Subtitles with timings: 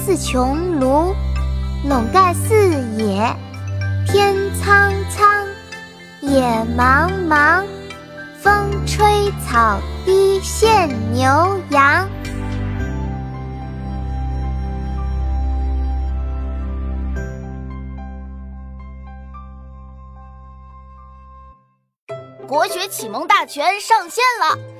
[0.00, 1.14] 天似穹庐，
[1.84, 2.54] 笼盖四
[2.96, 3.36] 野。
[4.06, 5.46] 天苍苍，
[6.22, 6.40] 野
[6.74, 7.62] 茫茫，
[8.40, 12.08] 风吹草低见牛羊。
[22.48, 24.79] 国学启蒙大全上线了。